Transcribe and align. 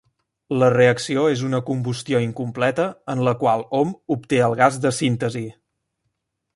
La 0.61 0.69
reacció 0.75 1.25
és 1.33 1.43
una 1.49 1.59
combustió 1.67 2.23
incompleta 2.29 2.89
en 3.15 3.23
la 3.31 3.37
qual 3.45 3.67
hom 3.81 3.95
obté 4.19 4.43
el 4.49 4.61
gas 4.65 4.85
de 4.87 4.97
síntesi. 5.05 5.47